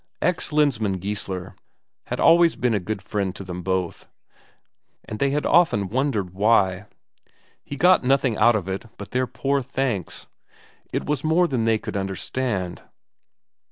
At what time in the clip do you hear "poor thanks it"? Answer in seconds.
9.27-11.05